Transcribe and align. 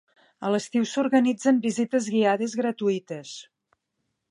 A 0.47 0.49
l'estiu 0.53 0.87
s'organitzen 0.91 1.59
visites 1.67 2.09
guiades 2.15 2.59
gratuïtes. 2.63 3.37